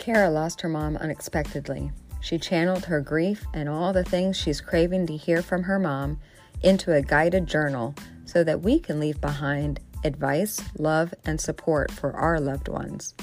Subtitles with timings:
[0.00, 1.92] Kera lost her mom unexpectedly.
[2.22, 6.18] She channeled her grief and all the things she's craving to hear from her mom
[6.62, 12.12] into a guided journal so that we can leave behind advice, love, and support for
[12.14, 13.14] our loved ones.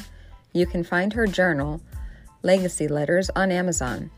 [0.54, 1.82] You can find her journal,
[2.44, 4.12] Legacy Letters, on Amazon.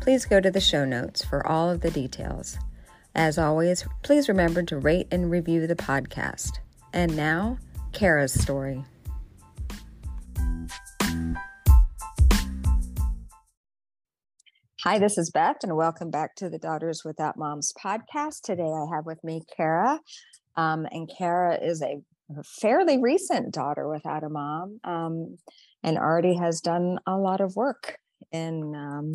[0.00, 2.56] Please go to the show notes for all of the details.
[3.14, 6.60] As always, please remember to rate and review the podcast.
[6.94, 7.58] And now,
[7.92, 8.84] Kera's story.
[14.84, 18.42] Hi, this is Beth, and welcome back to the Daughters Without Moms podcast.
[18.42, 19.98] Today I have with me Kera,
[20.54, 22.02] um, and Kera is a
[22.44, 25.38] fairly recent daughter without a mom um,
[25.82, 27.96] and already has done a lot of work
[28.32, 29.14] in um,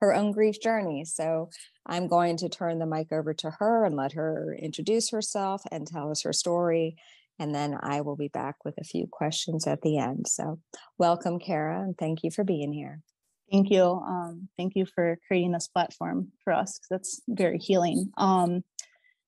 [0.00, 1.04] her own grief journey.
[1.04, 1.50] So
[1.84, 5.86] I'm going to turn the mic over to her and let her introduce herself and
[5.86, 6.96] tell us her story.
[7.38, 10.26] And then I will be back with a few questions at the end.
[10.26, 10.58] So,
[10.96, 13.02] welcome, Kera, and thank you for being here.
[13.50, 13.82] Thank you.
[13.84, 18.10] Um, thank you for creating this platform for us because that's very healing.
[18.16, 18.64] Um,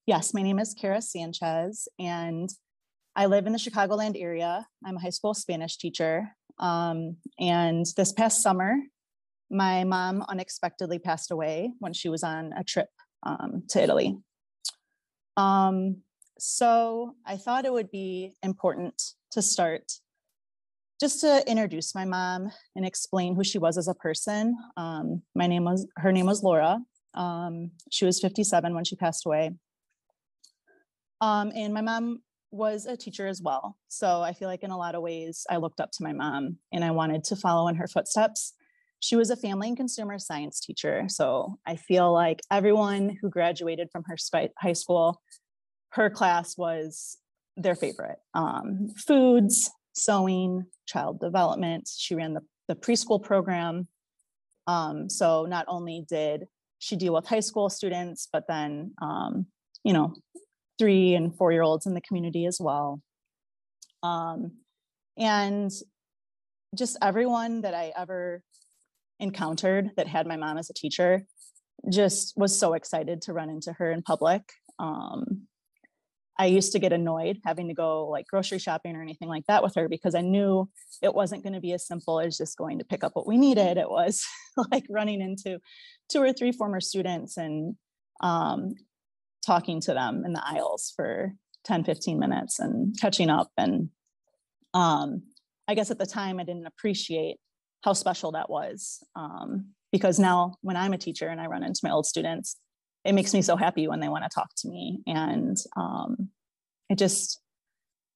[0.06, 2.50] yes, my name is Kera Sanchez, and
[3.14, 4.66] I live in the Chicagoland area.
[4.84, 6.34] I'm a high school Spanish teacher.
[6.58, 8.76] Um, and this past summer,
[9.50, 12.88] my mom unexpectedly passed away when she was on a trip
[13.22, 14.18] um, to Italy.
[15.36, 15.98] Um,
[16.38, 19.00] so I thought it would be important
[19.32, 19.92] to start
[21.00, 24.56] just to introduce my mom and explain who she was as a person.
[24.76, 26.78] Um, my name was her name was Laura.
[27.14, 29.52] Um, she was 57 when she passed away.
[31.20, 33.76] Um, and my mom was a teacher as well.
[33.88, 36.58] So I feel like in a lot of ways I looked up to my mom
[36.72, 38.54] and I wanted to follow in her footsteps.
[39.00, 41.04] She was a family and consumer science teacher.
[41.08, 44.16] So I feel like everyone who graduated from her
[44.58, 45.20] high school,
[45.90, 47.18] her class was
[47.56, 48.18] their favorite.
[48.34, 51.88] Um, foods, sewing, child development.
[51.96, 53.86] She ran the, the preschool program.
[54.66, 56.46] Um, so not only did
[56.80, 59.46] she deal with high school students, but then, um,
[59.84, 60.14] you know,
[60.78, 63.00] three and four year olds in the community as well.
[64.02, 64.52] Um,
[65.16, 65.70] and
[66.76, 68.42] just everyone that I ever
[69.20, 71.26] encountered that had my mom as a teacher
[71.90, 74.42] just was so excited to run into her in public.
[74.78, 75.48] Um,
[76.38, 79.62] I used to get annoyed having to go like grocery shopping or anything like that
[79.62, 80.68] with her because I knew
[81.02, 83.36] it wasn't going to be as simple as just going to pick up what we
[83.36, 83.76] needed.
[83.76, 84.24] It was
[84.70, 85.58] like running into
[86.08, 87.74] two or three former students and
[88.22, 88.74] um,
[89.44, 91.32] talking to them in the aisles for
[91.64, 93.48] 10, 15 minutes and catching up.
[93.56, 93.90] And
[94.74, 95.22] um,
[95.66, 97.38] I guess at the time I didn't appreciate
[97.82, 101.80] how special that was um, because now when I'm a teacher and I run into
[101.82, 102.56] my old students,
[103.08, 105.00] it makes me so happy when they want to talk to me.
[105.06, 106.28] And um,
[106.90, 107.40] it just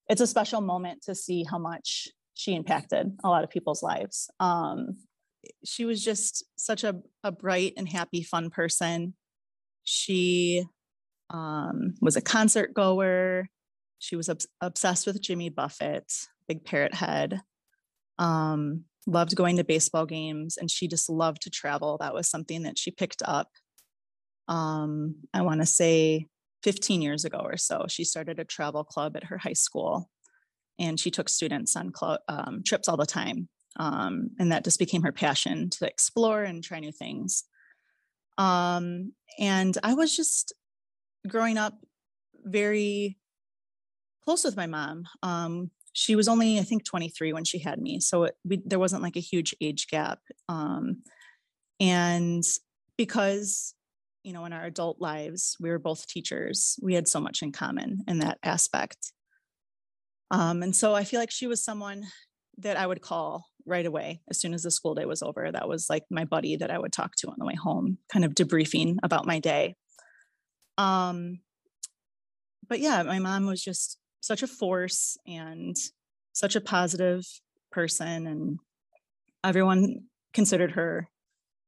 [0.06, 4.31] it's a special moment to see how much she impacted a lot of people's lives.
[4.38, 4.98] Um,
[5.64, 9.14] she was just such a, a bright and happy fun person.
[9.82, 10.64] She
[11.31, 13.48] um, was a concert goer.
[13.98, 16.12] She was ob- obsessed with jimmy buffett
[16.48, 17.41] big parrot head.
[18.19, 21.97] Um, loved going to baseball games and she just loved to travel.
[21.98, 23.48] That was something that she picked up
[24.52, 26.26] um, I want to say
[26.62, 30.10] 15 years ago or so, she started a travel club at her high school
[30.78, 31.90] and she took students on
[32.28, 33.48] um, trips all the time.
[33.76, 37.44] Um, and that just became her passion to explore and try new things.
[38.36, 40.52] Um, and I was just
[41.26, 41.78] growing up
[42.44, 43.16] very
[44.22, 45.04] close with my mom.
[45.22, 48.00] Um, she was only, I think, 23 when she had me.
[48.00, 50.19] So it, we, there wasn't like a huge age gap.
[50.50, 51.02] Um,
[51.80, 52.44] and
[52.98, 53.74] because
[54.22, 56.78] you know, in our adult lives, we were both teachers.
[56.83, 59.12] We had so much in common in that aspect.
[60.31, 62.05] Um, and so I feel like she was someone
[62.59, 65.50] that I would call right away as soon as the school day was over.
[65.50, 68.25] That was like my buddy that I would talk to on the way home, kind
[68.25, 69.77] of debriefing about my day.
[70.78, 71.41] Um,
[72.69, 75.76] but yeah, my mom was just such a force and
[76.32, 77.25] such a positive
[77.70, 78.58] person, and
[79.44, 81.08] everyone considered her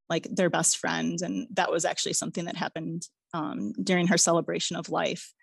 [0.09, 3.03] like their best friend and that was actually something that happened
[3.33, 5.33] um, during her celebration of life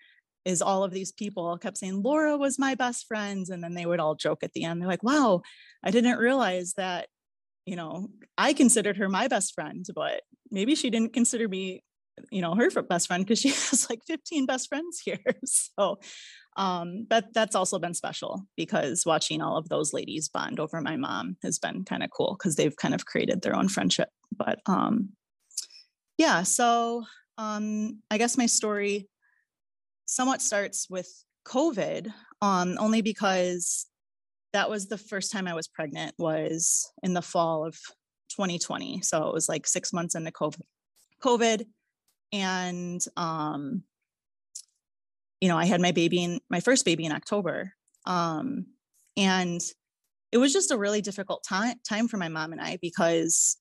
[0.44, 3.86] is all of these people kept saying laura was my best friend and then they
[3.86, 5.40] would all joke at the end they're like wow
[5.84, 7.08] i didn't realize that
[7.66, 11.82] you know i considered her my best friend but maybe she didn't consider me
[12.30, 15.98] you know her best friend because she has like 15 best friends here so
[16.56, 20.96] um, but that's also been special because watching all of those ladies bond over my
[20.96, 24.10] mom has been kind of cool because they've kind of created their own friendship.
[24.36, 25.10] But um,
[26.18, 27.04] yeah, so
[27.38, 29.08] um, I guess my story
[30.06, 31.08] somewhat starts with
[31.46, 33.86] COVID, um, only because
[34.52, 37.74] that was the first time I was pregnant was in the fall of
[38.30, 39.00] 2020.
[39.02, 40.62] So it was like six months into COVID.
[41.22, 41.64] COVID
[42.32, 43.84] and um,
[45.42, 47.72] you know, I had my baby in my first baby in October.
[48.06, 48.66] Um,
[49.16, 49.60] and
[50.30, 53.56] it was just a really difficult time time for my mom and I because,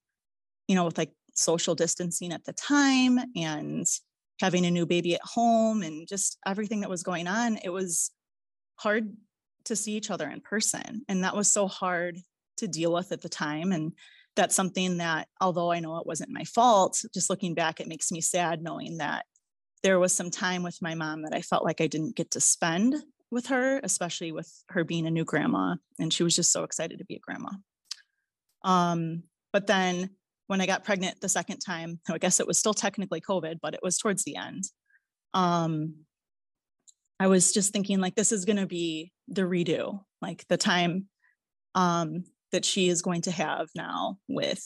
[0.72, 3.86] you know, with like social distancing at the time and
[4.40, 8.10] having a new baby at home and just everything that was going on, it was
[8.78, 9.14] hard
[9.66, 11.02] to see each other in person.
[11.10, 12.20] And that was so hard
[12.56, 13.74] to deal with at the time.
[13.74, 13.92] And
[14.38, 18.10] that's something that, although I know it wasn't my fault, just looking back, it makes
[18.10, 19.26] me sad knowing that
[19.84, 22.40] there was some time with my mom that I felt like I didn't get to
[22.40, 22.96] spend
[23.30, 25.76] with her, especially with her being a new grandma.
[26.00, 27.50] And she was just so excited to be a grandma.
[28.64, 30.12] Um, but then
[30.52, 33.74] when I got pregnant the second time, I guess it was still technically COVID, but
[33.74, 34.66] it was towards the end.
[35.34, 36.04] Um,
[37.22, 41.08] I was just thinking like this is going to be the redo, like the time
[41.74, 44.62] um, that she is going to have now with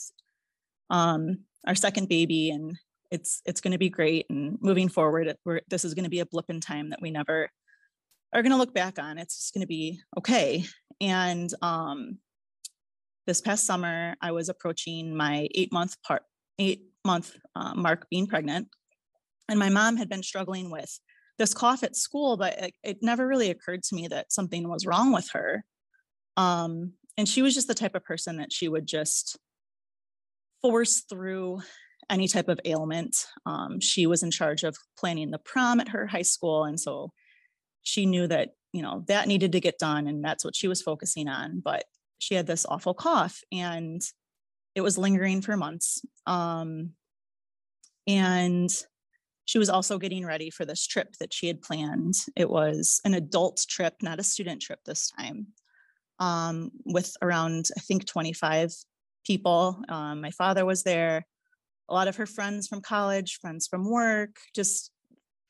[0.90, 2.76] um, our second baby, and
[3.12, 4.26] it's it's going to be great.
[4.32, 5.36] And moving forward,
[5.70, 7.48] this is going to be a blip in time that we never
[8.34, 9.20] are going to look back on.
[9.20, 10.66] It's just going to be okay.
[11.00, 12.18] And um,
[13.26, 16.24] this past summer, I was approaching my eight month part
[16.60, 18.70] eight month uh, mark being pregnant,
[19.50, 21.00] and my mom had been struggling with
[21.38, 24.86] this cough at school, but it, it never really occurred to me that something was
[24.86, 25.64] wrong with her.
[26.38, 29.38] Um, and she was just the type of person that she would just
[30.62, 31.62] force through
[32.10, 33.16] any type of ailment.
[33.46, 36.66] Um, she was in charge of planning the prom at her high school.
[36.66, 37.12] And so
[37.84, 40.82] she knew that, you know, that needed to get done and that's what she was
[40.82, 41.62] focusing on.
[41.64, 41.86] But
[42.20, 44.02] she had this awful cough and
[44.74, 46.02] it was lingering for months.
[46.26, 46.92] Um,
[48.08, 48.70] and
[49.46, 52.16] she was also getting ready for this trip that she had planned.
[52.36, 55.48] It was an adult trip, not a student trip this time,
[56.20, 58.74] um, with around, I think, 25
[59.26, 59.80] people.
[59.88, 61.26] Um, my father was there,
[61.90, 64.92] a lot of her friends from college, friends from work, just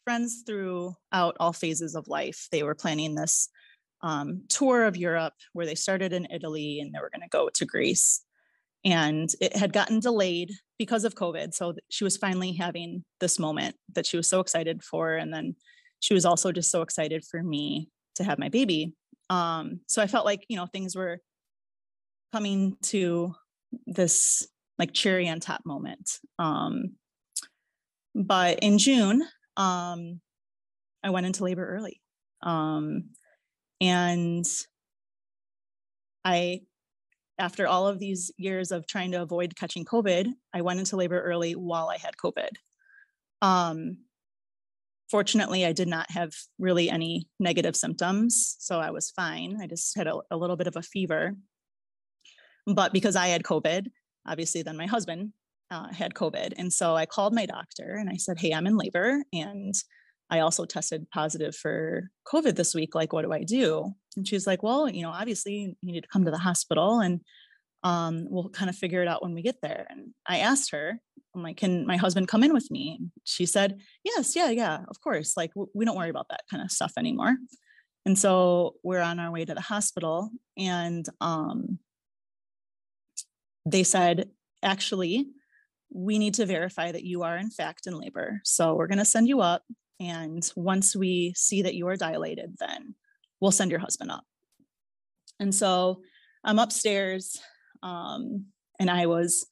[0.04, 2.48] friends throughout all phases of life.
[2.52, 3.50] They were planning this
[4.06, 7.50] um, tour of Europe where they started in Italy and they were going to go
[7.50, 8.22] to Greece.
[8.86, 13.76] And it had gotten delayed because of covid so she was finally having this moment
[13.94, 15.56] that she was so excited for and then
[16.02, 18.94] she was also just so excited for me to have my baby.
[19.30, 21.20] Um, so i felt like you know things were
[22.32, 23.34] coming to
[23.88, 24.48] this
[24.78, 26.20] like cherry on top moment.
[26.38, 26.92] Um,
[28.14, 29.24] but in june
[29.58, 30.22] um,
[31.04, 32.02] i went into labor early.
[32.44, 33.06] Um,
[33.86, 34.46] and
[36.24, 36.62] i
[37.38, 41.22] after all of these years of trying to avoid catching COVID, I went into labor
[41.22, 42.50] early while I had COVID.
[43.42, 43.98] Um,
[45.10, 49.60] fortunately, I did not have really any negative symptoms, so I was fine.
[49.62, 51.36] I just had a, a little bit of a fever.
[52.66, 53.88] But because I had COVID,
[54.26, 55.34] obviously, then my husband
[55.72, 56.54] uh, had COVID.
[56.58, 59.74] And so I called my doctor and I said, Hey, I'm in labor and
[60.30, 62.96] I also tested positive for COVID this week.
[62.96, 63.92] Like, what do I do?
[64.18, 67.22] And she's like, Well, you know, obviously you need to come to the hospital and
[67.84, 69.86] um, we'll kind of figure it out when we get there.
[69.90, 71.00] And I asked her,
[71.36, 72.98] I'm like, Can my husband come in with me?
[73.00, 75.38] And she said, Yes, yeah, yeah, of course.
[75.38, 77.36] Like, we don't worry about that kind of stuff anymore.
[78.08, 80.30] And so we're on our way to the hospital.
[80.58, 81.80] And um,
[83.66, 84.30] they said,
[84.64, 85.28] Actually,
[85.94, 88.42] we need to verify that you are in fact in labor.
[88.44, 89.64] So we're going to send you up
[90.00, 92.96] and once we see that you are dilated, then
[93.40, 94.24] we'll send your husband up.
[95.40, 96.02] And so
[96.44, 97.40] I'm upstairs,
[97.84, 98.46] um,
[98.80, 99.46] and I was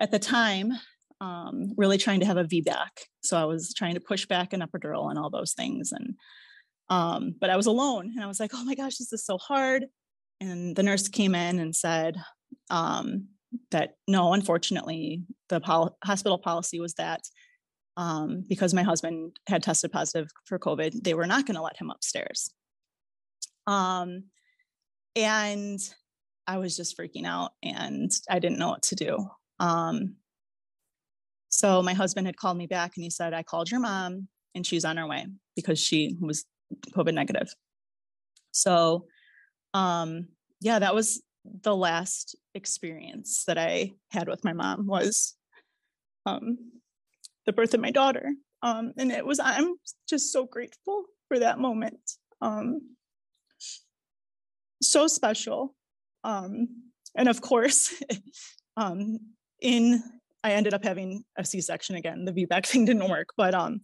[0.00, 0.72] at the time
[1.20, 2.88] um, really trying to have a VBAC.
[3.22, 5.92] So I was trying to push back an epidural and all those things.
[5.92, 6.14] And
[6.88, 9.38] um, but I was alone, and I was like, "Oh my gosh, this is so
[9.38, 9.86] hard."
[10.40, 12.16] And the nurse came in and said
[12.70, 13.28] um,
[13.70, 17.20] that no, unfortunately, the pol- hospital policy was that
[17.96, 21.76] um, because my husband had tested positive for COVID, they were not going to let
[21.76, 22.50] him upstairs.
[23.66, 24.24] Um,
[25.16, 25.78] and
[26.46, 29.26] I was just freaking out and I didn't know what to do.
[29.58, 30.16] Um,
[31.48, 34.66] so my husband had called me back and he said, I called your mom and
[34.66, 36.44] she's on her way because she was
[36.94, 37.52] COVID negative.
[38.52, 39.06] So,
[39.74, 40.28] um,
[40.60, 45.36] yeah, that was the last experience that I had with my mom was
[46.26, 46.58] um,
[47.46, 48.32] the birth of my daughter.
[48.62, 49.74] Um, and it was, I'm
[50.08, 51.98] just so grateful for that moment.
[52.40, 52.80] Um,
[54.82, 55.74] so special.
[56.24, 56.68] Um,
[57.16, 57.94] and of course,
[58.76, 59.18] um,
[59.60, 60.02] in,
[60.42, 62.24] I ended up having a C-section again.
[62.24, 63.80] The VBAC thing didn't work, but um,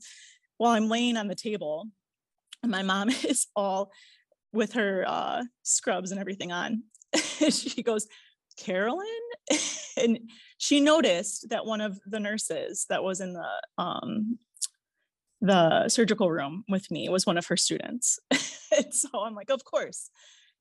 [0.58, 1.86] while I'm laying on the table,
[2.64, 3.90] my mom is all
[4.52, 6.82] with her uh, scrubs and everything on.
[7.50, 8.06] she goes,
[8.56, 9.06] Carolyn?
[9.96, 10.18] and
[10.58, 14.38] she noticed that one of the nurses that was in the um,
[15.40, 18.18] the surgical room with me was one of her students.
[18.90, 20.10] so I'm like, of course.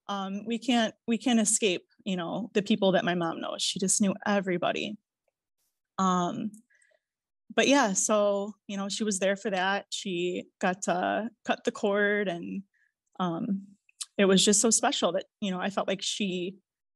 [0.07, 3.61] Um, we can't we can't escape, you know, the people that my mom knows.
[3.61, 4.97] She just knew everybody.
[5.97, 6.51] Um,
[7.55, 9.85] but yeah, so you know, she was there for that.
[9.89, 12.63] She got to cut the cord and
[13.19, 13.63] um
[14.17, 16.55] it was just so special that, you know, I felt like she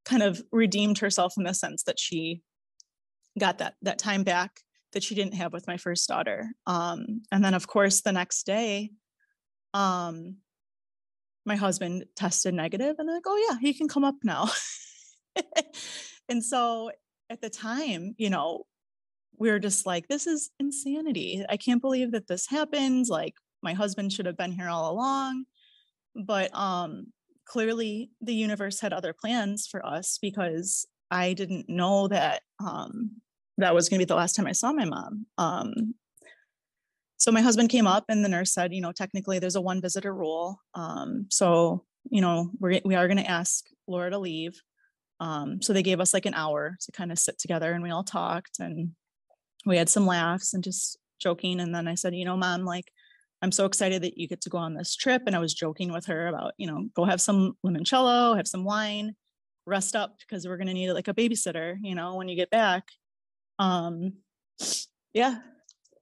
[0.10, 2.42] kind of redeemed herself in the sense that she
[3.38, 4.62] got that that time back
[4.94, 6.50] that she didn't have with my first daughter.
[6.66, 8.90] Um, and then of course the next day,
[9.76, 10.38] um,
[11.46, 14.50] my husband tested negative and they're like, oh yeah, he can come up now.
[16.30, 16.90] and so
[17.30, 18.64] at the time, you know,
[19.38, 21.46] we were just like, this is insanity.
[21.48, 23.06] I can't believe that this happened.
[23.10, 25.46] Like my husband should have been here all along.
[26.16, 27.14] But um
[27.50, 33.22] clearly the universe had other plans for us because I didn't know that um,
[33.58, 35.26] that was going to be the last time I saw my mom.
[35.38, 35.96] Um,
[37.18, 39.82] so my husband came up and the nurse said, you know, technically there's a one
[39.82, 40.62] visitor rule.
[40.76, 44.62] Um, so, you know, we're, we are going to ask Laura to leave.
[45.20, 47.90] Um, so they gave us like an hour to kind of sit together and we
[47.90, 48.92] all talked and
[49.66, 51.60] we had some laughs and just joking.
[51.60, 52.86] And then I said, you know, mom, like,
[53.42, 55.24] I'm so excited that you get to go on this trip.
[55.26, 58.66] And I was joking with her about, you know, go have some limoncello, have some
[58.66, 59.16] wine,
[59.66, 62.50] rest up because we're going to need like a babysitter, you know, when you get
[62.50, 62.84] back.
[63.60, 64.14] Um,
[65.14, 65.38] yeah,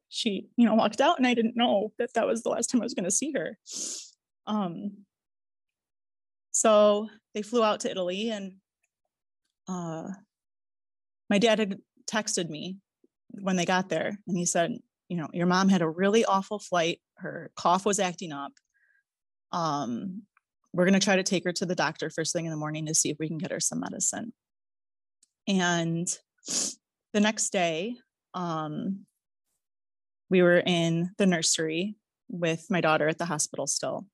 [0.10, 2.82] she, you know, walked out and I didn't know that that was the last time
[2.82, 3.58] I was going to see her.
[4.48, 5.06] Um,
[6.52, 8.54] so they flew out to Italy and
[9.68, 10.08] uh,
[11.30, 11.78] my dad had
[12.12, 12.78] texted me
[13.42, 14.72] when they got there and he said,
[15.10, 17.00] you know, your mom had a really awful flight.
[17.18, 18.52] Her cough was acting up.
[19.52, 20.24] Um,
[20.74, 22.86] we're going to try to take her to the doctor first thing in the morning
[22.86, 24.34] to see if we can get her some medicine.
[25.48, 26.08] And
[27.14, 27.96] the next day,
[28.34, 29.06] um,
[30.30, 31.96] we were in the nursery
[32.30, 34.06] with my daughter at the hospital still.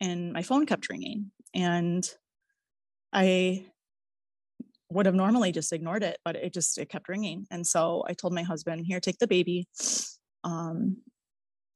[0.00, 1.30] And my phone kept ringing.
[1.54, 2.08] And
[3.12, 3.66] I
[4.94, 7.46] would have normally just ignored it, but it just it kept ringing.
[7.50, 9.68] And so I told my husband, "Here, take the baby.
[10.44, 10.98] Um,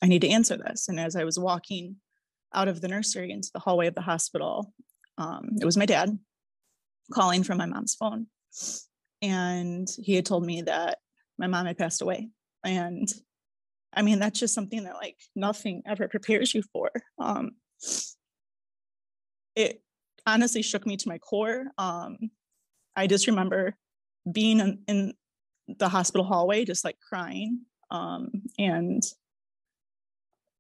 [0.02, 1.96] I need to answer this." And as I was walking
[2.54, 4.72] out of the nursery into the hallway of the hospital,
[5.18, 6.18] um, it was my dad
[7.12, 8.28] calling from my mom's phone,
[9.20, 10.98] and he had told me that
[11.38, 12.30] my mom had passed away.
[12.64, 13.08] And
[13.92, 16.90] I mean, that's just something that like nothing ever prepares you for.
[17.18, 17.52] Um,
[19.56, 19.82] it
[20.26, 21.66] honestly shook me to my core.
[21.78, 22.30] Um,
[22.99, 23.76] I just remember
[24.31, 25.14] being in, in
[25.78, 27.61] the hospital hallway, just like crying.
[27.90, 29.02] Um, and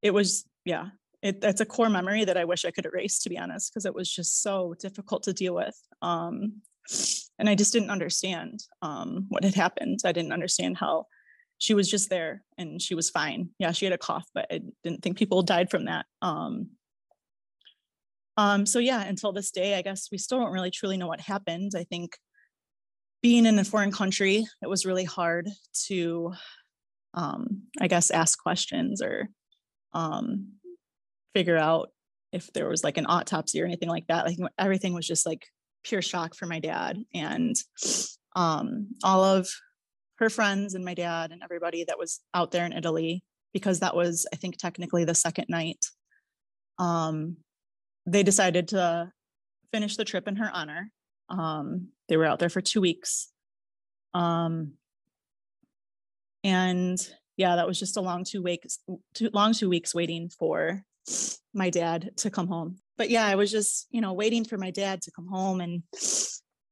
[0.02, 0.88] it was, yeah,
[1.22, 3.86] it, that's a core memory that I wish I could erase, to be honest, because
[3.86, 5.76] it was just so difficult to deal with.
[6.00, 6.62] Um,
[7.38, 10.00] and I just didn't understand um, what had happened.
[10.04, 11.06] I didn't understand how
[11.58, 13.50] she was just there and she was fine.
[13.58, 16.06] Yeah, she had a cough, but I didn't think people died from that.
[16.22, 16.70] Um,
[18.36, 21.20] um, so yeah, until this day, I guess we still don't really truly know what
[21.20, 21.72] happened.
[21.76, 22.16] I think
[23.22, 25.48] being in a foreign country, it was really hard
[25.86, 26.32] to,
[27.14, 29.28] um, I guess, ask questions or
[29.92, 30.52] um,
[31.34, 31.90] figure out
[32.32, 34.26] if there was like an autopsy or anything like that.
[34.26, 35.46] Like everything was just like
[35.84, 37.56] pure shock for my dad and
[38.36, 39.48] um, all of
[40.18, 43.22] her friends and my dad and everybody that was out there in Italy
[43.52, 45.84] because that was, I think, technically the second night.
[46.78, 47.38] Um,
[48.06, 49.10] they decided to
[49.72, 50.90] finish the trip in her honor
[51.28, 53.30] um, they were out there for two weeks.
[54.14, 54.72] Um,
[56.42, 56.98] and
[57.36, 58.78] yeah, that was just a long two weeks,
[59.14, 60.82] too long two weeks waiting for
[61.54, 62.78] my dad to come home.
[62.96, 65.82] But yeah, I was just, you know, waiting for my dad to come home and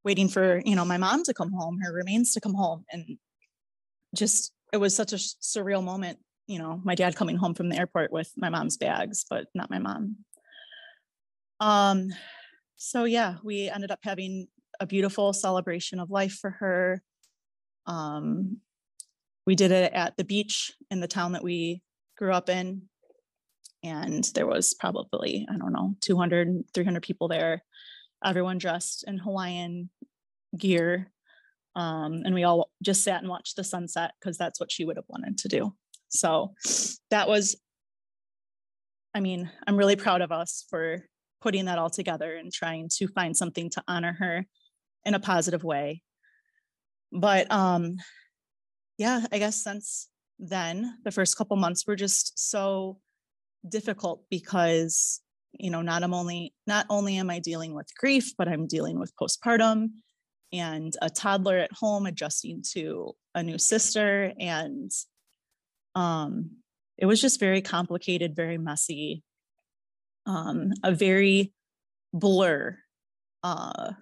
[0.04, 2.84] waiting for, you know, my mom to come home, her remains to come home.
[2.90, 3.18] And
[4.14, 7.76] just, it was such a surreal moment, you know, my dad coming home from the
[7.76, 10.16] airport with my mom's bags, but not my mom.
[11.60, 12.10] Um,
[12.76, 14.48] so yeah, we ended up having
[14.80, 17.02] a beautiful celebration of life for her.
[17.86, 18.58] Um,
[19.46, 21.82] we did it at the beach in the town that we
[22.18, 22.82] grew up in.
[23.82, 27.62] And there was probably, I don't know, 200, 300 people there,
[28.24, 29.90] everyone dressed in Hawaiian
[30.56, 31.12] gear.
[31.76, 34.96] Um, and we all just sat and watched the sunset because that's what she would
[34.96, 35.74] have wanted to do.
[36.08, 36.54] So
[37.10, 37.56] that was,
[39.14, 41.04] I mean, I'm really proud of us for
[41.42, 44.46] putting that all together and trying to find something to honor her
[45.06, 46.02] in a positive way.
[47.12, 47.96] But um,
[48.98, 50.08] yeah, I guess since
[50.38, 52.98] then, the first couple months were just so
[53.66, 55.22] difficult because
[55.58, 59.16] you know, not only not only am I dealing with grief, but I'm dealing with
[59.16, 59.88] postpartum
[60.52, 64.90] and a toddler at home adjusting to a new sister and
[65.94, 66.50] um
[66.98, 69.22] it was just very complicated, very messy.
[70.26, 71.52] Um a very
[72.12, 72.78] blur
[73.42, 73.92] uh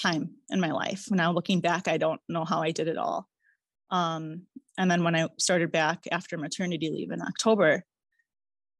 [0.00, 1.10] time in my life.
[1.10, 3.28] Now looking back, I don't know how I did it all.
[3.90, 4.42] Um,
[4.78, 7.84] and then when I started back after maternity leave in October,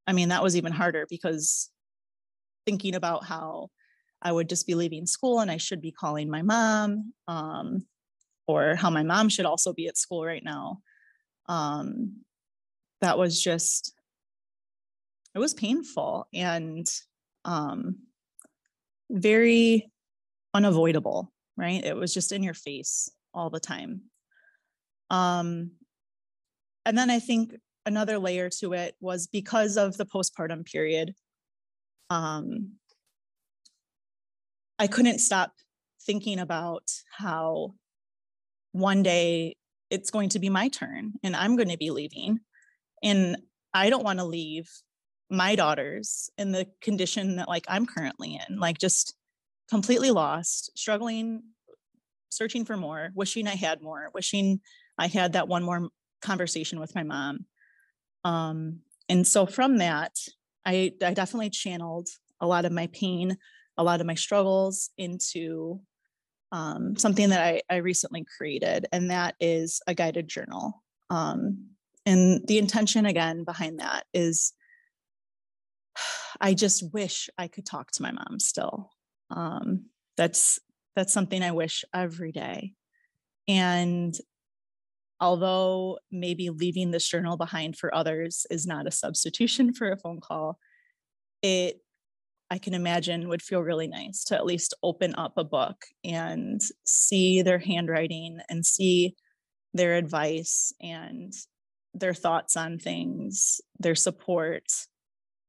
[0.05, 1.69] I mean, that was even harder because
[2.65, 3.69] thinking about how
[4.21, 7.85] I would just be leaving school and I should be calling my mom, um,
[8.47, 10.79] or how my mom should also be at school right now.
[11.47, 12.21] Um,
[13.01, 13.93] that was just,
[15.35, 16.87] it was painful and
[17.45, 17.97] um,
[19.09, 19.91] very
[20.57, 21.85] unavoidable, right?
[21.85, 24.01] It was just in your face all the time.
[25.11, 25.71] Um,
[26.83, 27.53] and then I think
[27.85, 31.13] another layer to it was because of the postpartum period.
[32.09, 32.71] Um,
[34.79, 35.51] I couldn't stop
[36.05, 37.75] thinking about how
[38.71, 39.55] one day
[39.91, 42.39] it's going to be my turn and I'm going to be leaving.
[43.03, 43.37] And
[43.73, 44.69] I don't want to leave
[45.29, 49.13] my daughters in the condition that like I'm currently in, like just
[49.69, 51.43] completely lost, struggling,
[52.29, 54.61] searching for more, wishing I had more, wishing
[54.97, 55.89] I had that one more
[56.21, 57.45] conversation with my mom.
[58.23, 60.17] Um, and so from that,
[60.65, 62.09] I, I definitely channeled
[62.41, 63.37] a lot of my pain,
[63.77, 65.79] a lot of my struggles into
[66.51, 70.83] um, something that I, I recently created, and that is a guided journal.
[71.09, 71.67] Um,
[72.05, 74.53] and the intention again behind that is
[76.41, 78.91] I just wish I could talk to my mom still.
[79.29, 80.59] Um, that's
[80.95, 82.73] that's something I wish every day.
[83.47, 84.15] And
[85.19, 90.19] although maybe leaving this journal behind for others is not a substitution for a phone
[90.19, 90.57] call,
[91.41, 91.81] it
[92.49, 96.61] I can imagine would feel really nice to at least open up a book and
[96.85, 99.15] see their handwriting and see
[99.73, 101.33] their advice and
[101.93, 104.63] their thoughts on things, their support,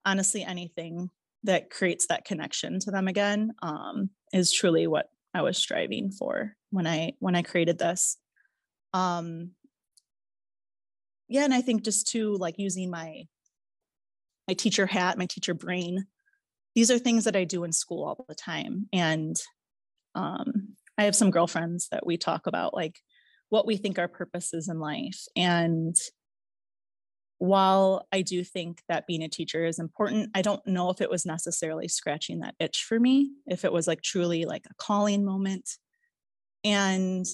[0.05, 1.11] honestly, anything
[1.45, 6.57] that creates that connection to them again um, is truly what I was striving for
[6.71, 8.17] when I when I created this.
[8.93, 9.51] Um,
[11.29, 13.25] yeah, and I think just to like using my
[14.49, 16.07] my teacher hat, my teacher brain,
[16.75, 18.87] these are things that I do in school all the time.
[18.93, 19.37] And
[20.15, 22.99] um, I have some girlfriends that we talk about like
[23.51, 25.21] what we think our purpose is in life.
[25.37, 25.95] And
[27.39, 31.11] while I do think that being a teacher is important, I don't know if it
[31.11, 35.25] was necessarily scratching that itch for me, if it was like truly like a calling
[35.25, 35.71] moment.
[36.65, 37.25] And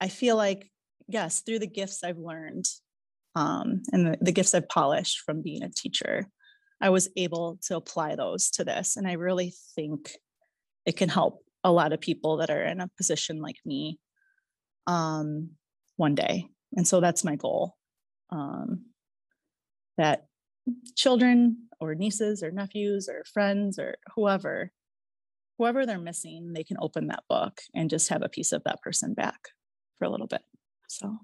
[0.00, 0.70] I feel like,
[1.08, 2.66] yes, through the gifts I've learned
[3.34, 6.28] um, and the, the gifts I've polished from being a teacher,
[6.80, 8.96] I was able to apply those to this.
[8.96, 10.12] And I really think
[10.86, 13.98] it can help a lot of people that are in a position like me
[14.86, 15.50] um,
[15.96, 16.48] one day.
[16.76, 17.76] And so that's my goal.
[18.30, 18.86] Um,
[20.02, 20.26] that
[20.96, 24.72] children or nieces or nephews or friends or whoever
[25.58, 28.80] whoever they're missing they can open that book and just have a piece of that
[28.82, 29.50] person back
[29.98, 30.42] for a little bit
[30.88, 31.18] so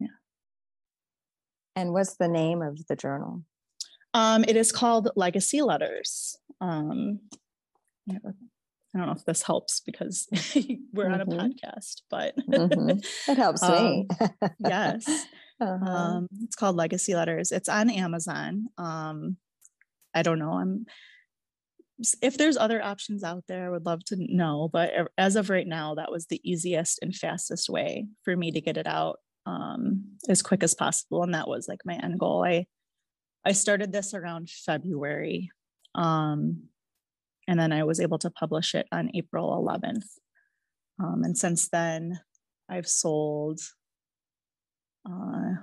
[0.00, 0.08] yeah
[1.76, 3.42] and what's the name of the journal
[4.14, 7.20] um, it is called legacy letters um,
[8.10, 8.18] i
[8.98, 10.26] don't know if this helps because
[10.92, 11.14] we're mm-hmm.
[11.14, 11.40] on a mm-hmm.
[11.40, 12.98] podcast but mm-hmm.
[13.30, 15.06] it helps me um, yes
[15.62, 15.90] uh-huh.
[15.90, 17.52] Um, it's called Legacy Letters.
[17.52, 18.66] It's on Amazon.
[18.78, 19.36] Um,
[20.14, 20.52] I don't know.
[20.52, 20.86] I'm
[22.20, 24.68] if there's other options out there, I would love to know.
[24.72, 28.60] But as of right now, that was the easiest and fastest way for me to
[28.60, 32.44] get it out um, as quick as possible, and that was like my end goal.
[32.44, 32.66] I
[33.44, 35.50] I started this around February,
[35.94, 36.64] um,
[37.48, 40.06] and then I was able to publish it on April 11th.
[41.02, 42.20] Um, and since then,
[42.68, 43.60] I've sold
[45.08, 45.54] uh,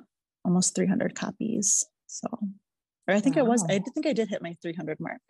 [0.45, 1.85] almost 300 copies.
[2.07, 2.27] So,
[3.07, 3.43] or I think wow.
[3.43, 5.21] it was, I think I did hit my 300 mark.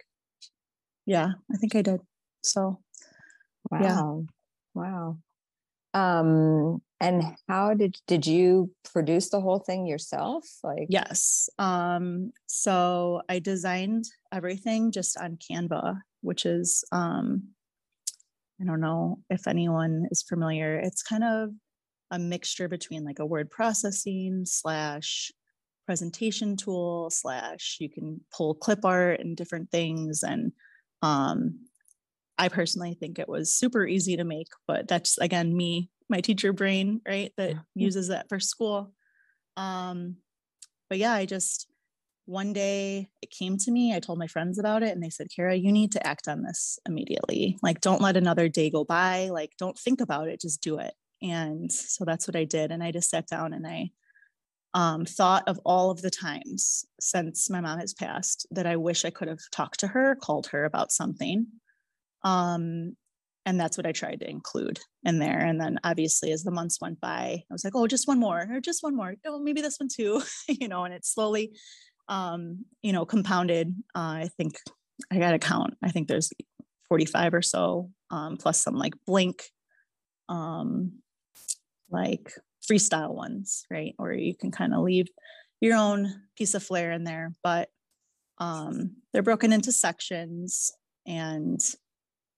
[1.05, 2.01] Yeah, I think I did.
[2.43, 2.79] So,
[3.71, 3.79] wow.
[3.81, 4.81] Yeah.
[4.81, 5.17] Wow.
[5.93, 10.45] Um, and how did did you produce the whole thing yourself?
[10.63, 11.49] Like yes.
[11.57, 17.49] Um, so I designed everything just on Canva, which is um
[18.61, 20.77] I don't know if anyone is familiar.
[20.77, 21.51] It's kind of
[22.11, 25.31] a mixture between like a word processing slash
[25.85, 30.51] presentation tool slash you can pull clip art and different things and
[31.01, 31.59] um,
[32.37, 36.53] i personally think it was super easy to make but that's again me my teacher
[36.53, 38.93] brain right that uses that for school
[39.57, 40.15] um,
[40.89, 41.69] but yeah i just
[42.29, 43.95] one day it came to me.
[43.95, 46.43] I told my friends about it and they said, Kera, you need to act on
[46.43, 47.57] this immediately.
[47.63, 49.29] Like, don't let another day go by.
[49.29, 50.93] Like, don't think about it, just do it.
[51.21, 52.71] And so that's what I did.
[52.71, 53.89] And I just sat down and I
[54.73, 59.03] um, thought of all of the times since my mom has passed that I wish
[59.03, 61.47] I could have talked to her, called her about something.
[62.23, 62.95] Um,
[63.45, 65.39] and that's what I tried to include in there.
[65.39, 68.47] And then obviously, as the months went by, I was like, oh, just one more,
[68.51, 69.15] or just one more.
[69.25, 70.83] Oh, maybe this one too, you know.
[70.83, 71.53] And it slowly
[72.09, 73.73] um, you know, compounded.
[73.95, 74.55] Uh, I think
[75.11, 75.75] I got to count.
[75.81, 76.31] I think there's
[76.89, 79.43] 45 or so, um, plus some like blink,
[80.27, 80.93] um,
[81.91, 82.31] like
[82.69, 83.95] freestyle ones, right?
[83.97, 85.07] Or you can kind of leave
[85.61, 87.69] your own piece of flair in there, but
[88.39, 90.71] um, they're broken into sections.
[91.05, 91.59] And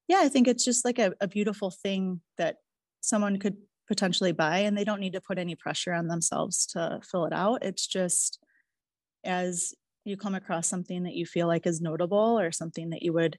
[0.07, 2.57] yeah, I think it's just like a, a beautiful thing that
[3.01, 6.99] someone could potentially buy and they don't need to put any pressure on themselves to
[7.09, 7.63] fill it out.
[7.63, 8.39] It's just
[9.23, 9.73] as
[10.05, 13.37] you come across something that you feel like is notable or something that you would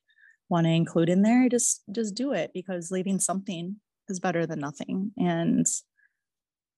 [0.48, 3.76] want to include in there just just do it because leaving something
[4.08, 5.66] is better than nothing and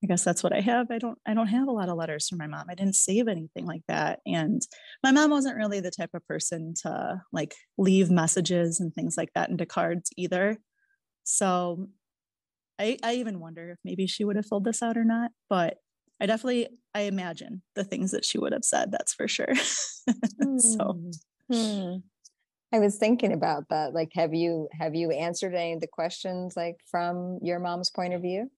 [0.05, 2.29] i guess that's what i have i don't i don't have a lot of letters
[2.29, 4.63] from my mom i didn't save anything like that and
[5.03, 9.31] my mom wasn't really the type of person to like leave messages and things like
[9.35, 10.59] that into cards either
[11.25, 11.89] so
[12.79, 15.79] i i even wonder if maybe she would have filled this out or not but
[16.21, 18.93] I definitely I imagine the things that she would have said.
[18.93, 19.55] That's for sure.
[20.59, 20.99] so.
[21.51, 21.55] Hmm.
[21.55, 21.97] hmm.
[22.73, 23.95] I was thinking about that.
[23.95, 28.15] Like, have you have you answered any of the questions like from your mom's point
[28.15, 28.51] of view?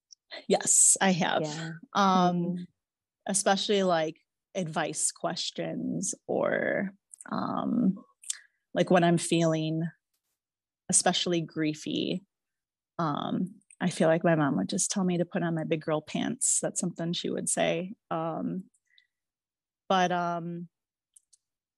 [0.48, 1.42] Yes, I have.
[1.42, 1.70] Yeah.
[1.94, 2.66] Um, mm
[3.28, 4.14] especially like
[4.54, 6.92] advice questions or
[7.32, 7.96] um
[8.72, 9.82] like when I'm feeling
[10.88, 12.20] especially griefy
[13.00, 15.82] um I feel like my mom would just tell me to put on my big
[15.82, 16.60] girl pants.
[16.62, 17.92] That's something she would say.
[18.10, 18.64] Um,
[19.88, 20.68] but um,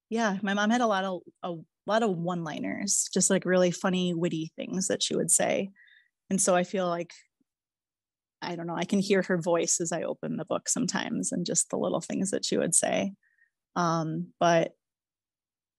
[0.09, 1.55] yeah, my mom had a lot of a
[1.87, 5.71] lot of one-liners, just like really funny, witty things that she would say.
[6.31, 7.11] And so I feel like
[8.41, 11.45] I don't know, I can hear her voice as I open the book sometimes and
[11.45, 13.13] just the little things that she would say.
[13.77, 14.73] Um, but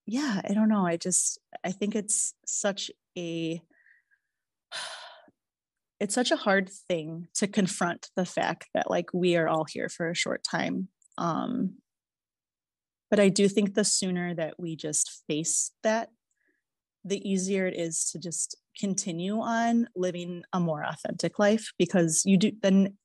[0.06, 0.86] yeah, I don't know.
[0.86, 3.62] I just I think it's such a
[6.00, 9.90] it's such a hard thing to confront the fact that like we are all here
[9.90, 11.74] for a short time um
[13.10, 16.10] but i do think the sooner that we just face that
[17.10, 22.38] the easier it is to just continue on living a more authentic life because you
[22.38, 22.98] do then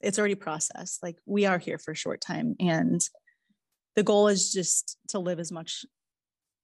[0.00, 3.00] it's already processed like we are here for a short time and
[3.96, 5.84] the goal is just to live as much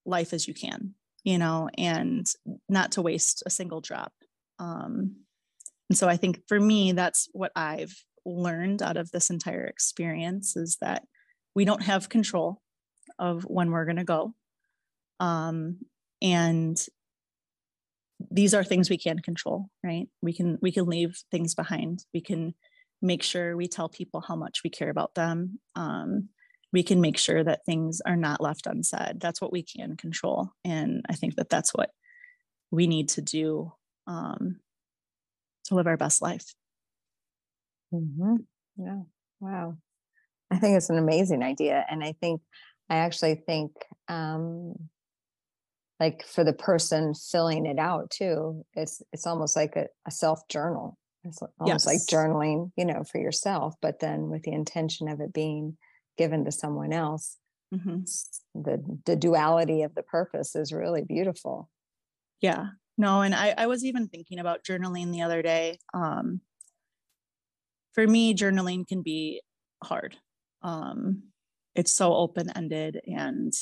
[0.04, 2.26] life as you can you know and
[2.68, 4.12] not to waste a single drop
[4.59, 5.16] um
[5.88, 10.56] and so I think for me, that's what I've learned out of this entire experience
[10.56, 11.04] is that
[11.54, 12.61] we don't have control
[13.18, 14.35] of when we're going to go.
[15.20, 15.78] Um,
[16.22, 16.76] and
[18.31, 20.09] these are things we can control, right?
[20.22, 22.05] We can we can leave things behind.
[22.14, 22.55] We can
[23.02, 25.61] make sure we tell people how much we care about them.
[25.74, 26.31] Um,
[26.72, 29.20] we can make sure that things are not left unsaid.
[29.20, 31.90] That's what we can control, and I think that that's what
[32.70, 33.72] we need to do
[34.07, 34.61] um,
[35.66, 36.55] to live our best life.
[37.92, 38.37] Mm-hmm.
[38.76, 39.00] Yeah.
[39.40, 39.76] Wow.
[40.50, 41.85] I think it's an amazing idea.
[41.88, 42.40] And I think,
[42.88, 43.72] I actually think,
[44.09, 44.74] um,
[45.98, 50.46] like for the person filling it out too, it's, it's almost like a, a self
[50.48, 50.98] journal.
[51.24, 51.87] It's almost yes.
[51.87, 55.76] like journaling, you know, for yourself, but then with the intention of it being
[56.16, 57.37] given to someone else.
[57.74, 58.02] Mm-hmm.
[58.62, 61.68] The, the duality of the purpose is really beautiful.
[62.40, 62.68] Yeah.
[62.98, 65.78] No, and I, I was even thinking about journaling the other day.
[65.92, 66.40] Um,
[67.92, 69.42] for me, journaling can be
[69.82, 70.16] hard.
[70.62, 71.24] Um,
[71.74, 73.52] it's so open ended, and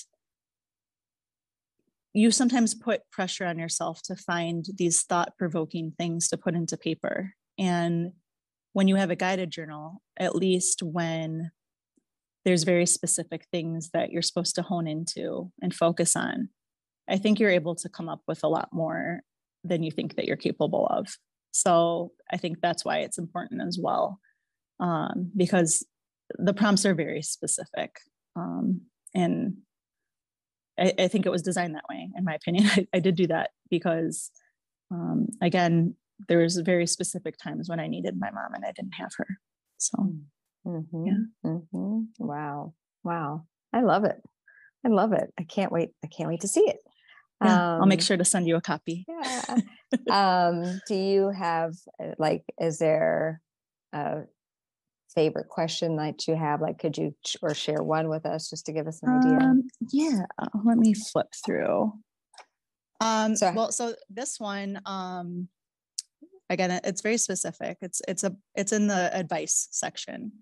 [2.14, 6.76] you sometimes put pressure on yourself to find these thought provoking things to put into
[6.76, 7.34] paper.
[7.58, 8.12] And
[8.72, 11.50] when you have a guided journal, at least when
[12.44, 16.50] there's very specific things that you're supposed to hone into and focus on,
[17.08, 19.20] I think you're able to come up with a lot more
[19.64, 21.08] than you think that you're capable of.
[21.50, 24.20] So I think that's why it's important as well,
[24.78, 25.84] um, because
[26.38, 27.96] the prompts are very specific.
[28.36, 28.82] Um,
[29.14, 29.58] and
[30.78, 32.66] I, I, think it was designed that way, in my opinion.
[32.70, 34.30] I, I did do that because,
[34.90, 35.94] um, again,
[36.28, 39.26] there was very specific times when I needed my mom and I didn't have her.
[39.78, 40.12] So,
[40.66, 41.12] mm-hmm, yeah.
[41.44, 42.00] Mm-hmm.
[42.18, 42.74] Wow.
[43.02, 43.46] Wow.
[43.72, 44.20] I love it.
[44.84, 45.32] I love it.
[45.38, 45.90] I can't wait.
[46.04, 46.78] I can't wait to see it.
[47.42, 49.04] Yeah, um, I'll make sure to send you a copy.
[49.08, 49.58] Yeah.
[50.10, 53.40] um, do you have uh, like, is there
[53.92, 54.22] a
[55.14, 56.60] favorite question that you have?
[56.60, 59.38] Like, could you sh- or share one with us just to give us an idea?
[59.38, 61.92] Um, yeah, uh, let me flip through.
[63.00, 65.48] Um, So- well, so this one, um,
[66.50, 67.78] again, it's very specific.
[67.80, 70.32] It's it's a it's in the advice section.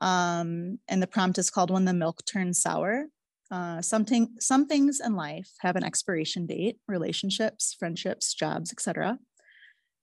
[0.00, 3.06] Um, and the prompt is called "When the Milk Turns Sour."
[3.50, 9.18] Uh, something some things in life have an expiration date: relationships, friendships, jobs, etc.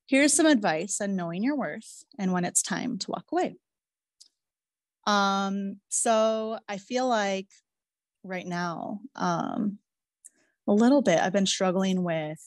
[0.07, 3.55] Here's some advice on knowing your worth and when it's time to walk away.
[5.11, 7.47] Um, so I feel like
[8.23, 9.77] right now, um,
[10.67, 12.39] a little bit, I've been struggling with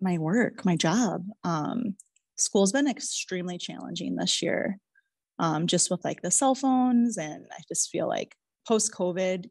[0.00, 1.24] my work, my job.
[1.44, 1.94] Um,
[2.36, 4.78] school's been extremely challenging this year,
[5.38, 7.18] um, just with like the cell phones.
[7.18, 8.34] And I just feel like
[8.66, 9.44] post COVID,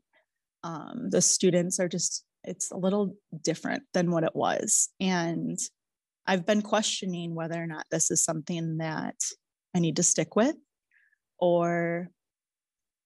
[0.64, 4.90] um, the students are just, it's a little different than what it was.
[5.00, 5.58] And
[6.28, 9.16] I've been questioning whether or not this is something that
[9.74, 10.56] I need to stick with
[11.40, 12.10] or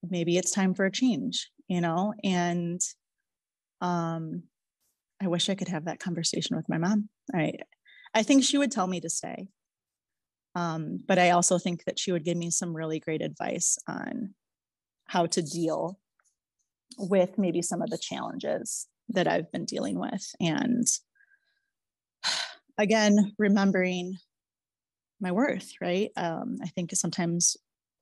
[0.09, 2.13] maybe it's time for a change, you know?
[2.23, 2.81] And
[3.81, 4.43] um
[5.21, 7.09] I wish I could have that conversation with my mom.
[7.33, 7.53] I
[8.13, 9.49] I think she would tell me to stay.
[10.55, 14.33] Um, but I also think that she would give me some really great advice on
[15.07, 15.99] how to deal
[16.97, 20.25] with maybe some of the challenges that I've been dealing with.
[20.39, 20.87] And
[22.77, 24.15] again, remembering
[25.19, 26.11] my worth, right?
[26.15, 27.57] Um, I think sometimes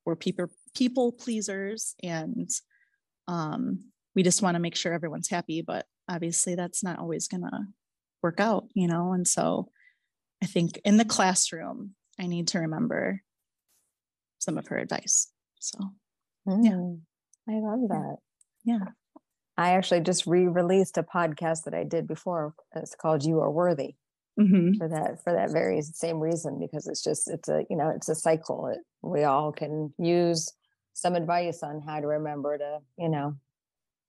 [0.06, 2.50] we're people people pleasers and
[3.28, 7.68] um, we just want to make sure everyone's happy, but obviously that's not always gonna
[8.22, 9.14] work out, you know?
[9.14, 9.70] And so
[10.42, 13.22] I think in the classroom, I need to remember
[14.40, 15.32] some of her advice.
[15.60, 15.78] So
[16.48, 17.00] Mm,
[17.48, 18.18] I love that.
[18.66, 18.80] yeah.
[19.56, 22.54] I actually just re-released a podcast that I did before.
[22.76, 23.96] It's called "You Are Worthy"
[24.38, 24.78] Mhm.
[24.78, 28.10] for that for that very same reason because it's just it's a you know it's
[28.10, 28.68] a cycle.
[28.68, 30.52] It, we all can use
[30.94, 33.36] some advice on how to remember to you know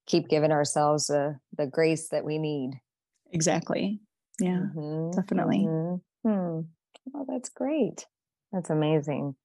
[0.06, 2.72] keep giving ourselves the the grace that we need.
[3.32, 4.00] Exactly.
[4.40, 4.58] Yeah.
[4.58, 5.58] Mhm, definitely.
[5.66, 6.00] mhm.
[6.24, 6.60] Hmm.
[7.14, 8.06] Oh, that's great.
[8.52, 9.36] That's amazing.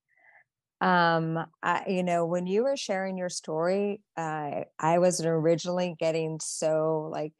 [0.82, 6.40] Um, I, you know, when you were sharing your story, uh, I was originally getting
[6.42, 7.34] so like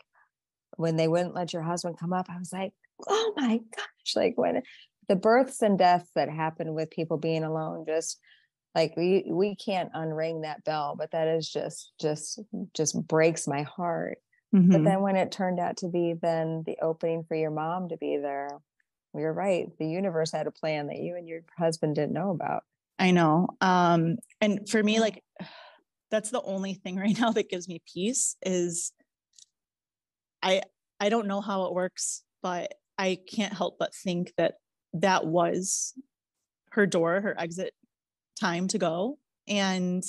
[0.78, 2.74] when they wouldn't let your husband come up, I was like,
[3.08, 4.62] oh my gosh, like when
[5.08, 8.20] the births and deaths that happen with people being alone, just
[8.76, 12.40] like we we can't unring that bell, but that is just just
[12.74, 14.20] just breaks my heart.
[14.72, 14.86] But Mhm.
[14.86, 18.18] then when it turned out to be then the opening for your mom to be
[18.18, 18.50] there,
[19.16, 19.68] you're right.
[19.80, 22.64] The universe had a plan that you and your husband didn't know about.
[22.98, 23.48] I know.
[23.62, 25.24] Um, and for me, like
[26.12, 28.94] that's the only thing right now that gives me peace is
[30.42, 30.62] I
[31.00, 34.56] I don't know how it works, but I can't help but think that
[34.94, 35.94] that was
[36.72, 37.74] her door, her exit
[38.40, 39.18] time to go.
[39.48, 40.04] And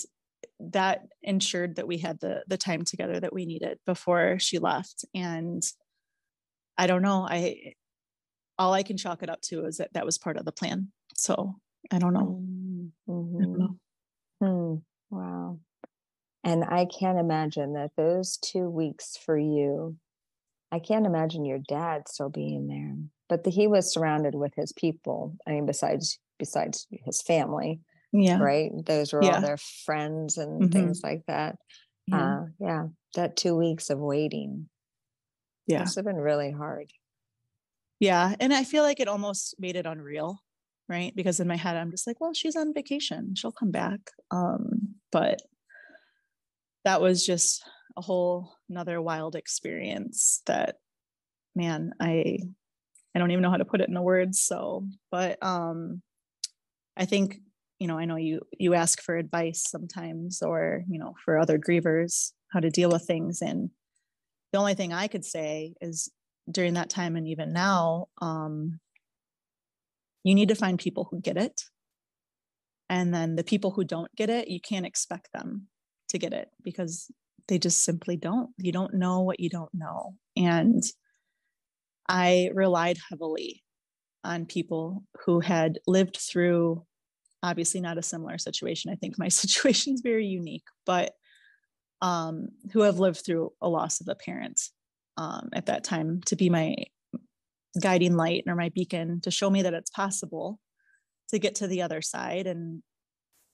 [0.58, 5.04] that ensured that we had the the time together that we needed before she left.
[5.14, 5.62] And
[6.76, 7.26] I don't know.
[7.28, 7.74] I
[8.58, 10.88] all I can chalk it up to is that that was part of the plan.
[11.14, 11.56] So
[11.90, 12.42] I don't know.
[13.08, 13.58] Mm, I don't
[14.40, 14.82] know.
[15.10, 15.58] Wow.
[16.44, 19.96] And I can't imagine that those two weeks for you,
[20.72, 22.96] I can't imagine your dad still being there,
[23.28, 25.36] but the, he was surrounded with his people.
[25.46, 27.80] I mean, besides besides his family,
[28.12, 28.38] Yeah.
[28.38, 28.70] right?
[28.84, 29.36] Those were Yeah.
[29.36, 30.72] all their friends and Mhm.
[30.72, 31.56] things like that.
[32.06, 32.40] Yeah.
[32.42, 34.68] Uh, yeah, that two weeks of waiting
[35.66, 35.80] yeah.
[35.80, 36.92] must have been really hard.
[38.00, 38.34] Yeah.
[38.40, 40.42] And I feel like it almost made it unreal,
[40.88, 41.14] right?
[41.14, 43.34] Because in my head, I'm just like, well, she's on vacation.
[43.36, 44.00] She'll come back.
[44.30, 45.42] Um, but
[46.84, 47.62] that was just
[47.96, 50.76] a whole another wild experience that
[51.54, 52.38] man, I
[53.14, 54.40] I don't even know how to put it in the words.
[54.40, 56.02] So, but um
[56.96, 57.40] I think,
[57.80, 61.58] you know, I know you you ask for advice sometimes or, you know, for other
[61.58, 63.40] grievers, how to deal with things.
[63.40, 63.70] And
[64.52, 66.10] the only thing I could say is
[66.48, 68.80] during that time and even now, um,
[70.24, 71.62] you need to find people who get it.
[72.90, 75.68] And then the people who don't get it, you can't expect them
[76.08, 77.10] to get it because
[77.48, 78.50] they just simply don't.
[78.58, 80.16] You don't know what you don't know.
[80.36, 80.82] And
[82.08, 83.62] I relied heavily
[84.22, 86.84] on people who had lived through
[87.42, 88.90] obviously not a similar situation.
[88.90, 91.12] I think my situation is very unique, but
[92.02, 94.60] um, who have lived through a loss of a parent
[95.16, 96.76] um, at that time to be my
[97.80, 100.58] guiding light or my beacon to show me that it's possible
[101.28, 102.46] to get to the other side.
[102.46, 102.82] And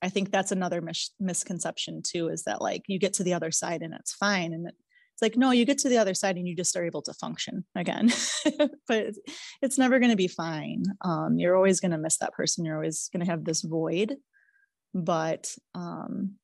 [0.00, 3.50] I think that's another mis- misconception too is that like you get to the other
[3.50, 4.52] side and it's fine.
[4.52, 4.70] And
[5.16, 7.14] it's like, no, you get to the other side and you just are able to
[7.14, 8.12] function again.
[8.86, 9.14] but
[9.62, 10.82] it's, never going to be fine.
[11.02, 12.66] Um, you're always going to miss that person.
[12.66, 14.16] You're always going to have this void.
[14.92, 16.34] but um,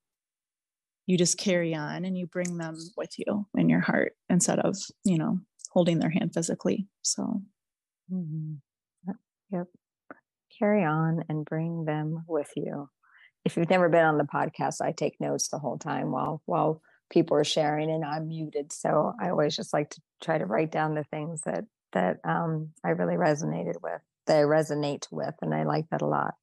[1.07, 4.77] you just carry on and you bring them with you in your heart instead of
[5.05, 5.39] you know
[5.73, 7.43] holding their hand physically so
[8.13, 8.59] Mhm.
[9.07, 9.17] Yep.
[9.53, 9.67] Yep.
[10.59, 12.89] Carry on and bring them with you.
[13.45, 16.81] If you've never been on the podcast, I take notes the whole time while while
[17.13, 18.73] people are sharing and I'm muted.
[18.73, 22.71] So I always just like to try to write down the things that that um,
[22.83, 26.35] I really resonated with, that I resonate with, and I like that a lot.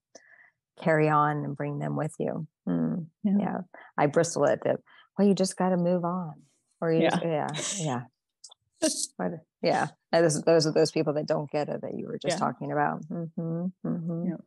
[0.80, 2.48] Carry on and bring them with you.
[2.68, 3.34] Mm, Yeah.
[3.40, 3.58] yeah.
[3.98, 4.80] I bristle at it.
[5.18, 6.36] Well, you just got to move on,
[6.80, 7.10] or you Yeah.
[7.10, 7.48] just, yeah,
[7.84, 8.02] yeah.
[9.18, 12.36] But yeah, those, those are those people that don't get it that you were just
[12.38, 12.46] Yeah.
[12.46, 13.04] talking about.
[13.06, 14.42] hmm hmm Yep.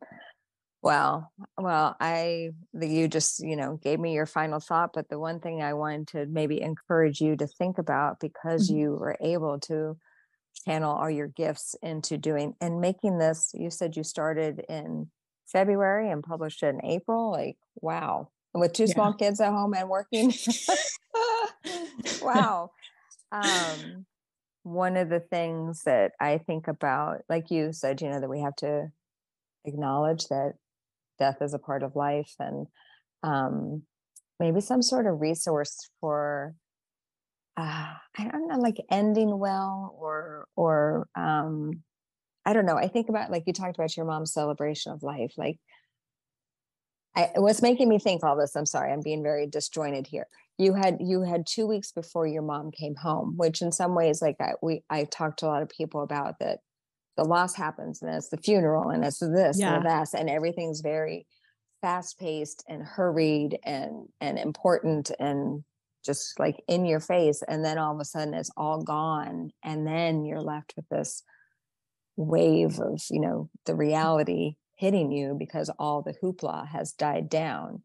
[0.83, 5.39] Well, well, I you just you know gave me your final thought, but the one
[5.39, 8.69] thing I wanted to maybe encourage you to think about because Mhm.
[8.69, 9.97] you were able to
[10.65, 13.51] channel all your gifts into doing and making this.
[13.53, 15.11] You said you started in
[15.47, 17.31] February and published it in April.
[17.31, 18.29] Like, wow!
[18.53, 18.95] And with two Yeah.
[18.95, 20.33] small kids at home and working.
[22.21, 22.71] wow.
[23.31, 24.05] Um,
[24.63, 28.41] one of the things that I think about, like you said, you know, that we
[28.41, 28.89] have to
[29.65, 30.53] acknowledge that
[31.19, 32.67] death is a part of life and
[33.23, 33.83] um,
[34.39, 36.55] maybe some sort of resource for
[37.55, 41.83] uh, I don't know, like ending well or or um,
[42.45, 42.77] I don't know.
[42.77, 45.33] I think about like you talked about your mom's celebration of life.
[45.37, 45.57] Like
[47.15, 50.27] I, what's making me think all this, I'm sorry, I'm being very disjointed here.
[50.57, 54.21] You had you had two weeks before your mom came home, which in some ways,
[54.21, 56.59] like I we I talked to a lot of people about that
[57.17, 59.75] the loss happens and it's the funeral and it's this Yeah.
[59.75, 61.27] and that and everything's very
[61.81, 65.63] fast paced and hurried and and important and
[66.05, 69.85] just like in your face and then all of a sudden it's all gone and
[69.85, 71.23] then you're left with this
[72.15, 77.83] wave of you know the reality hitting you because all the hoopla has died down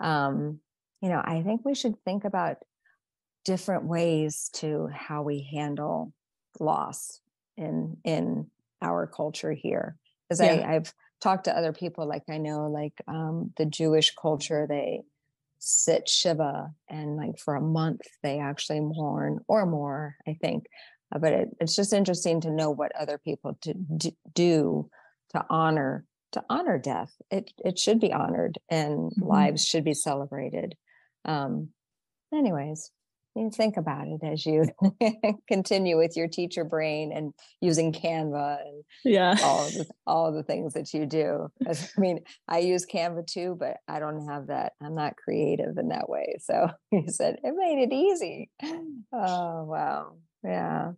[0.00, 0.58] um
[1.00, 2.56] you know i think we should think about
[3.44, 6.12] different ways to how we handle
[6.60, 7.20] loss
[7.56, 9.96] in in our culture here
[10.28, 10.54] because Yeah.
[10.64, 15.02] i i've talked to other people like i know like um the jewish culture they
[15.58, 20.66] sit shiva and like for a month they actually mourn or more i think
[21.14, 24.90] Uh, but it, it's just interesting to know what other people to, do, do
[25.30, 29.26] to honor to honor death it it should be honored and Mhm.
[29.28, 30.74] lives should be celebrated
[31.26, 31.68] um
[32.34, 32.90] anyways
[33.34, 34.66] you think about it as you
[35.48, 40.34] continue with your teacher brain and using canva and yeah all of the, all of
[40.34, 41.48] the things that you do.
[41.66, 44.72] I mean, I use Canva too, but I don't have that.
[44.82, 46.36] I'm not creative in that way.
[46.40, 48.50] So you said it made it easy.
[49.12, 50.92] Oh wow, yeah.